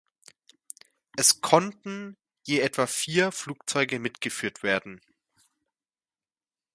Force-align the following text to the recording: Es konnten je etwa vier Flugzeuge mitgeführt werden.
Es 1.15 1.41
konnten 1.41 2.17
je 2.47 2.61
etwa 2.61 2.87
vier 2.87 3.31
Flugzeuge 3.31 3.99
mitgeführt 3.99 4.63
werden. 4.63 4.99